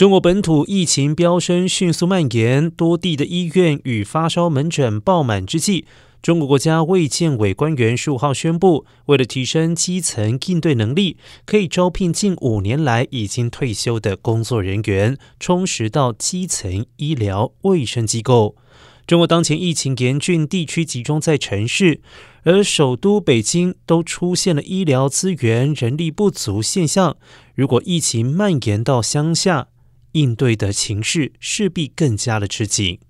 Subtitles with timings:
[0.00, 5.84] 中国本土疫情飙升，迅速蔓延，多地的医院与发烧门诊爆满之际，
[6.22, 18.56] 中国国家卫健委官员十五号宣布，为了提升基层应对能力，可以招聘近五年来已经退休的工作人员，充实到基层医疗卫生机构。
[19.06, 22.00] 中国当前疫情严峻，地区集中在城市，
[22.44, 27.18] 而首都北京都出现了医疗资源人力不足现象。
[27.54, 29.66] 如果疫情蔓延到乡下，
[30.12, 33.00] 应对的情势势必更加的吃紧。